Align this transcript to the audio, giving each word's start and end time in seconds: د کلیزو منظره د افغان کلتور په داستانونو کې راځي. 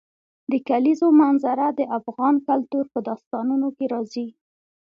د 0.51 0.53
کلیزو 0.67 1.07
منظره 1.21 1.67
د 1.79 1.81
افغان 1.97 2.35
کلتور 2.47 2.85
په 2.93 2.99
داستانونو 3.07 3.67
کې 3.77 3.85
راځي. 3.93 4.27